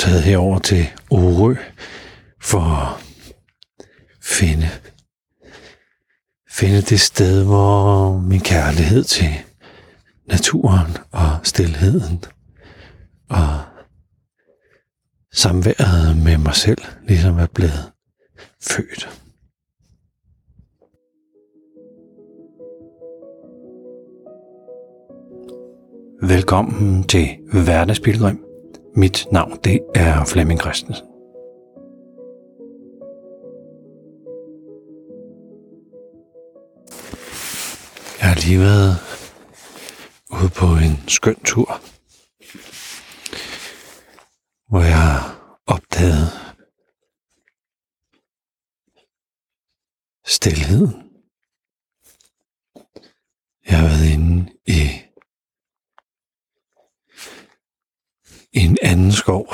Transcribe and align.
taget 0.00 0.22
herover 0.22 0.58
til 0.58 0.86
Orø 1.10 1.54
for 2.40 2.60
at 2.60 3.04
finde, 4.22 4.68
finde 6.50 6.82
det 6.82 7.00
sted, 7.00 7.44
hvor 7.44 8.18
min 8.18 8.40
kærlighed 8.40 9.04
til 9.04 9.28
naturen 10.28 10.96
og 11.10 11.38
stilheden 11.42 12.24
og 13.30 13.60
samværet 15.32 16.16
med 16.24 16.38
mig 16.38 16.54
selv 16.54 16.82
ligesom 17.08 17.38
er 17.38 17.46
blevet 17.46 17.92
født. 18.62 19.20
Velkommen 26.22 27.04
til 27.04 27.28
Hverdagspilgrim. 27.52 28.49
Mit 28.96 29.26
navn 29.32 29.58
det 29.64 29.80
er 29.94 30.24
Flemming 30.24 30.60
Christensen. 30.60 31.06
Jeg 38.20 38.28
har 38.28 38.34
lige 38.34 38.58
været 38.58 38.96
ude 40.30 40.50
på 40.56 40.66
en 40.66 41.08
skøn 41.08 41.40
tur, 41.44 41.80
hvor 44.68 44.80
jeg 44.80 45.20
opdagede 45.66 46.28
stillheden 50.26 50.90
stilheden. 50.90 51.10
Jeg 53.68 53.78
har 53.78 53.86
været 53.86 54.12
inde 54.12 54.52
i 54.66 55.10
i 58.52 58.58
en 58.58 58.78
anden 58.90 59.12
skov. 59.12 59.46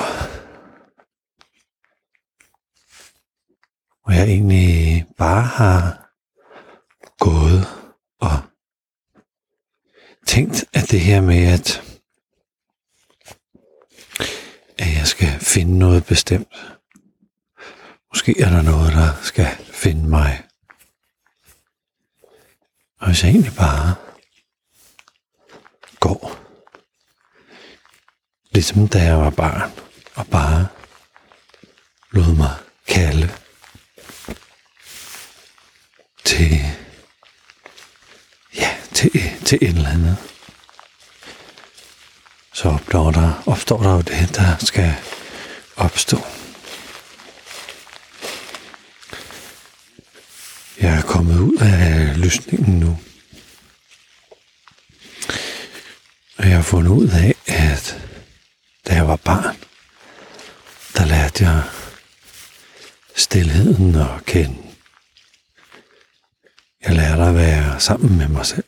Hvor 4.03 4.11
jeg 4.11 4.27
egentlig 4.27 5.05
bare 5.17 5.41
har 5.41 6.11
gået 7.19 7.67
og 8.19 8.39
tænkt, 10.27 10.65
at 10.73 10.91
det 10.91 10.99
her 11.01 11.21
med, 11.21 11.43
at, 11.47 11.83
at 14.77 14.93
jeg 14.97 15.07
skal 15.07 15.39
finde 15.39 15.79
noget 15.79 16.05
bestemt. 16.05 16.79
Måske 18.13 18.41
er 18.41 18.49
der 18.49 18.61
noget, 18.61 18.93
der 18.93 19.21
skal 19.21 19.47
finde 19.71 20.09
mig. 20.09 20.43
Og 22.99 23.07
hvis 23.07 23.23
jeg 23.23 23.29
egentlig 23.31 23.55
bare 23.57 23.95
går 25.99 26.47
Ligesom 28.57 28.87
da 28.87 29.03
jeg 29.03 29.17
var 29.17 29.29
barn 29.29 29.71
og 30.15 30.27
bare 30.27 30.67
lod 32.11 32.35
mig 32.35 32.55
kalde 32.87 33.29
til, 36.25 36.59
ja, 38.55 38.77
til, 38.93 39.11
til 39.45 39.57
et 39.61 39.69
eller 39.69 39.89
andet. 39.89 40.17
Så 42.53 42.69
opstår 42.69 43.11
der, 43.11 43.43
opstår 43.45 43.83
der 43.83 43.93
jo 43.93 44.01
det, 44.01 44.35
der 44.35 44.65
skal 44.65 44.95
opstå. 45.75 46.17
Jeg 50.81 50.97
er 50.97 51.01
kommet 51.01 51.39
ud 51.39 51.57
af 51.61 52.19
lysningen 52.21 52.79
nu. 52.79 52.97
Og 56.37 56.45
jeg 56.45 56.55
har 56.55 56.63
fundet 56.63 56.91
ud 56.91 57.09
af, 57.09 57.35
at 57.47 58.07
da 58.87 58.93
jeg 58.93 59.07
var 59.07 59.15
barn, 59.15 59.57
der 61.39 61.45
lærte 61.45 61.53
jeg 61.53 61.63
stilheden 63.15 63.95
at 63.95 64.25
kende. 64.25 64.57
Jeg 66.81 66.95
lærte 66.95 67.23
at 67.23 67.35
være 67.35 67.79
sammen 67.79 68.17
med 68.17 68.27
mig 68.27 68.45
selv. 68.45 68.65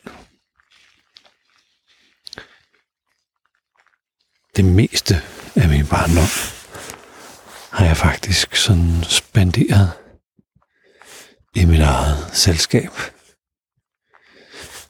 Det 4.56 4.64
meste 4.64 5.14
af 5.56 5.68
min 5.68 5.86
barndom 5.86 6.30
har 7.72 7.84
jeg 7.84 7.96
faktisk 7.96 8.56
sådan 8.56 9.04
spenderet 9.04 9.92
i 11.54 11.64
mit 11.64 11.80
eget 11.80 12.30
selskab. 12.32 12.90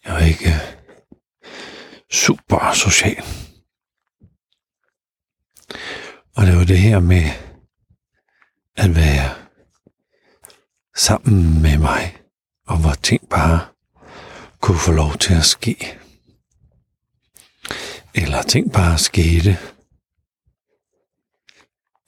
Jeg 0.05 0.13
var 0.15 0.21
ikke 0.21 0.55
super 2.13 2.73
social. 2.75 3.25
Og 6.37 6.47
det 6.47 6.57
var 6.57 6.65
det 6.65 6.79
her 6.79 7.01
med 7.01 7.50
at 8.81 8.97
være 8.97 9.35
sammen 10.97 11.63
med 11.63 11.79
mig, 11.79 12.17
og 12.67 12.81
hvor 12.81 12.93
ting 12.93 13.29
bare 13.29 13.69
kunne 14.61 14.79
få 14.79 14.93
lov 14.93 15.17
til 15.17 15.35
at 15.35 15.45
ske. 15.45 15.99
Eller 18.15 18.43
ting 18.43 18.73
bare 18.73 18.99
skete 18.99 19.59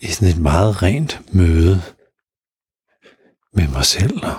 i 0.01 0.07
sådan 0.07 0.29
et 0.29 0.41
meget 0.41 0.83
rent 0.83 1.35
møde 1.35 1.83
med 3.53 3.69
mig 3.69 3.85
selv 3.85 4.25
og 4.25 4.39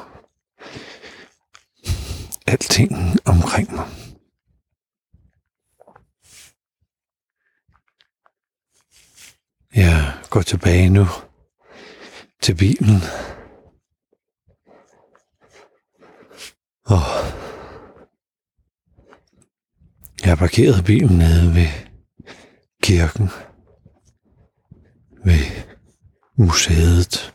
alting 2.48 2.94
omkring 3.26 3.76
mig. 3.76 3.88
Jeg 9.76 10.22
går 10.30 10.42
tilbage 10.42 10.90
nu 10.90 11.08
til 12.44 12.56
bilen. 12.56 13.02
Og 16.86 17.02
jeg 20.22 20.32
har 20.32 20.36
parkeret 20.36 20.86
bilen 20.86 21.18
nede 21.18 21.56
ved 21.56 21.68
kirken. 22.82 23.30
Ved 25.26 25.46
museet. 26.38 27.34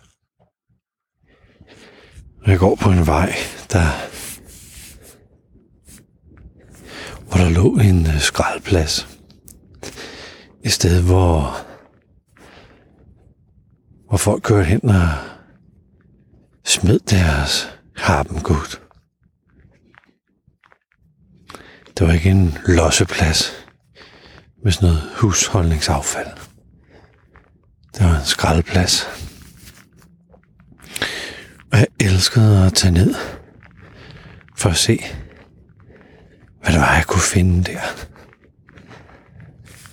Jeg 2.46 2.58
går 2.58 2.74
på 2.74 2.90
en 2.90 3.06
vej, 3.06 3.32
der 3.72 3.88
hvor 7.28 7.38
der 7.38 7.50
lå 7.50 7.78
en 7.78 8.06
øh, 8.06 8.20
skraldplads. 8.20 9.08
Et 10.64 10.72
sted, 10.72 11.02
hvor 11.02 11.67
hvor 14.18 14.32
folk 14.32 14.42
kørte 14.42 14.64
hen 14.64 14.90
og 14.90 15.08
smed 16.64 16.98
deres 16.98 17.68
harpengud. 17.96 18.78
Det 21.98 22.06
var 22.06 22.12
ikke 22.12 22.30
en 22.30 22.58
losseplads 22.66 23.66
med 24.64 24.72
sådan 24.72 24.88
noget 24.88 25.02
husholdningsaffald. 25.16 26.36
Det 27.94 28.04
var 28.04 28.18
en 28.18 28.24
skraldplads. 28.24 29.06
Og 31.72 31.78
jeg 31.78 31.86
elskede 32.00 32.66
at 32.66 32.74
tage 32.74 32.94
ned 32.94 33.14
for 34.56 34.70
at 34.70 34.76
se, 34.76 34.98
hvad 36.62 36.72
det 36.72 36.80
var, 36.80 36.94
jeg 36.94 37.06
kunne 37.06 37.22
finde 37.22 37.72
der. 37.72 37.80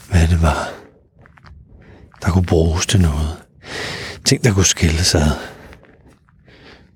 Hvad 0.10 0.28
det 0.28 0.42
var, 0.42 0.70
der 2.22 2.32
kunne 2.32 2.46
bruges 2.46 2.86
til 2.86 3.02
noget 3.02 3.46
ting, 4.26 4.44
der 4.44 4.54
kunne 4.54 4.66
skille 4.66 5.04
sig 5.04 5.22
ad 5.22 5.32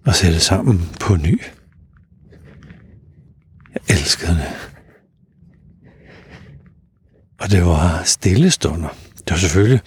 og 0.06 0.16
sætte 0.16 0.40
sammen 0.40 0.90
på 1.00 1.16
ny. 1.16 1.42
Jeg 3.74 3.82
elskede 3.98 4.32
det. 4.32 4.70
Og 7.40 7.52
det 7.52 7.66
var 7.66 8.02
stille 8.04 8.52
stunder. 8.52 8.90
Det 9.18 9.32
var 9.32 9.38
selvfølgelig 9.38 9.82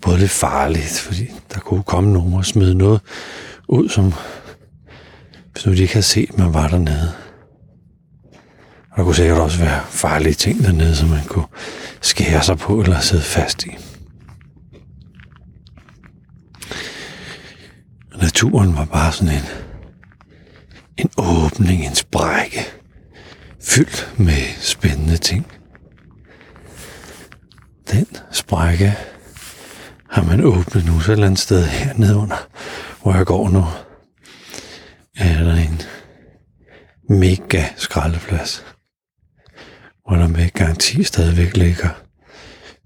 både 0.00 0.18
lidt 0.18 0.30
farligt, 0.30 1.00
fordi 1.00 1.30
der 1.54 1.60
kunne 1.60 1.82
komme 1.82 2.12
nogen 2.12 2.34
og 2.34 2.46
smide 2.46 2.74
noget 2.74 3.00
ud, 3.68 3.88
som 3.88 4.12
hvis 5.52 5.66
nu 5.66 5.72
de 5.72 5.82
ikke 5.82 5.94
havde 5.94 6.06
set, 6.06 6.38
man 6.38 6.54
var 6.54 6.68
dernede. 6.68 7.12
Og 8.90 8.96
der 8.96 9.04
kunne 9.04 9.14
sikkert 9.14 9.38
også 9.38 9.58
være 9.58 9.80
farlige 9.88 10.34
ting 10.34 10.64
dernede, 10.64 10.96
som 10.96 11.08
man 11.08 11.24
kunne 11.24 11.46
skære 12.00 12.42
sig 12.42 12.58
på 12.58 12.80
eller 12.80 13.00
sidde 13.00 13.22
fast 13.22 13.64
i. 13.66 13.76
naturen 18.24 18.76
var 18.76 18.84
bare 18.84 19.12
sådan 19.12 19.34
en, 19.34 19.46
en 20.96 21.10
åbning, 21.18 21.86
en 21.86 21.94
sprække, 21.94 22.60
fyldt 23.62 24.14
med 24.18 24.60
spændende 24.60 25.16
ting. 25.16 25.46
Den 27.90 28.06
sprække 28.32 28.94
har 30.10 30.22
man 30.22 30.40
åbnet 30.44 30.86
nu 30.86 31.00
så 31.00 31.12
et 31.12 31.12
eller 31.12 31.26
andet 31.26 31.40
sted 31.40 31.64
hernede 31.64 32.16
under, 32.16 32.48
hvor 33.02 33.14
jeg 33.14 33.26
går 33.26 33.48
nu. 33.48 33.64
Er 35.16 35.42
der 35.42 35.54
en 35.54 35.82
mega 37.08 37.64
skraldeplads, 37.76 38.64
hvor 40.06 40.16
der 40.16 40.28
med 40.28 40.50
garanti 40.50 41.02
stadigvæk 41.02 41.56
ligger 41.56 41.88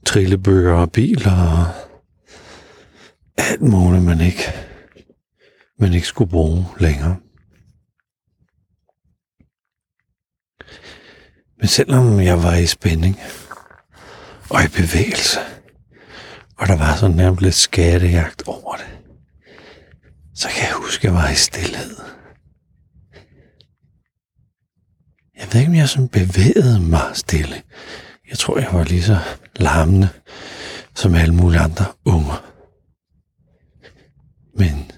trillebøger 0.06 0.75
og 0.75 0.93
biler 0.93 1.32
og 1.32 1.67
alt 3.37 3.62
muligt, 3.62 4.05
man 4.05 4.20
ikke, 4.20 4.67
man 5.78 5.92
ikke 5.92 6.06
skulle 6.06 6.30
bruge 6.30 6.66
længere. 6.80 7.16
Men 11.58 11.69
selvom 11.69 12.20
jeg 12.20 12.42
var 12.42 12.54
i 12.54 12.66
spænding 12.66 13.20
og 14.50 14.64
i 14.64 14.69
bevægelse, 14.69 15.38
og 16.56 16.66
der 16.66 16.76
var 16.76 16.96
sådan 16.96 17.16
nærmest 17.16 17.42
lidt 17.42 17.54
skattejagt 17.54 18.42
over 18.46 18.76
det, 18.76 18.98
så 20.34 20.48
kan 20.48 20.69
jeg 20.69 20.75
huske, 20.75 21.00
at 21.00 21.04
jeg 21.04 21.22
var 21.22 21.28
i 21.28 21.34
stillhed. 21.34 21.96
Jeg 25.38 25.48
ved 25.52 25.60
ikke, 25.60 25.70
om 25.70 25.75
jeg 25.75 25.88
sådan 25.88 26.08
bevægede 26.08 26.80
mig 26.80 27.16
stille. 27.16 27.62
Jeg 28.30 28.38
tror, 28.38 28.58
jeg 28.58 28.69
var 28.72 28.84
lige 28.84 29.02
så 29.02 29.19
larmende 29.56 30.08
som 30.94 31.14
alle 31.14 31.34
mulige 31.34 31.60
andre 31.60 31.84
unger. 32.04 32.44
Men 34.54 34.90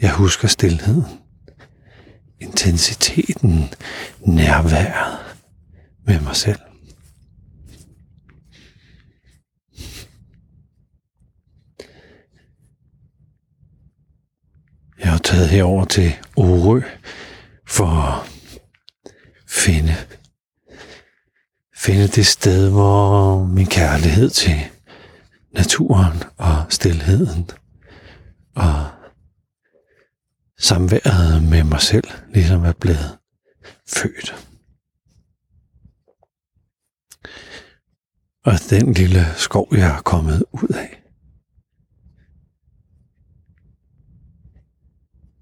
jeg 0.00 0.12
husker 0.12 0.48
stillheden, 0.48 1.04
intensiteten, 2.40 3.74
nærværet. 4.20 5.18
Med 6.06 6.20
mig 6.20 6.36
selv. 6.36 6.58
Jeg 14.98 15.10
har 15.10 15.18
taget 15.18 15.48
herover 15.48 15.84
til 15.84 16.12
Orø 16.36 16.80
for 17.66 17.86
at 17.86 18.30
finde, 19.48 19.94
finde 21.76 22.08
det 22.08 22.26
sted, 22.26 22.70
hvor 22.70 23.44
min 23.44 23.66
kærlighed 23.66 24.30
til 24.30 24.60
naturen 25.52 26.22
og 26.36 26.64
stillheden 26.68 27.50
og 28.56 28.95
samværet 30.58 31.42
med 31.42 31.64
mig 31.64 31.80
selv 31.80 32.08
ligesom 32.34 32.64
er 32.64 32.72
blevet 32.72 33.18
født. 33.88 34.46
Og 38.44 38.52
den 38.70 38.92
lille 38.92 39.24
skov, 39.36 39.68
jeg 39.76 39.96
er 39.96 40.02
kommet 40.02 40.44
ud 40.52 40.74
af, 40.74 41.02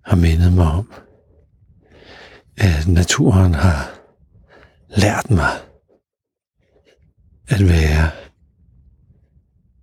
har 0.04 0.16
mindet 0.16 0.52
mig 0.52 0.66
om, 0.66 0.92
at 2.56 2.88
naturen 2.88 3.54
har 3.54 4.00
lært 4.88 5.30
mig 5.30 5.50
at 7.48 7.68
være, 7.68 8.10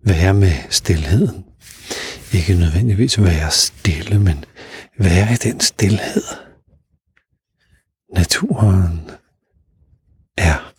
være 0.03 0.33
med 0.33 0.53
stillheden. 0.69 1.45
Ikke 2.33 2.53
nødvendigvis 2.53 3.21
være 3.21 3.51
stille, 3.51 4.19
men 4.19 4.45
være 4.97 5.33
i 5.33 5.35
den 5.35 5.59
stillhed. 5.59 6.23
Naturen 8.13 9.11
er 10.37 10.70